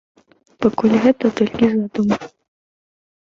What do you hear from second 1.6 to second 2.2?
задума.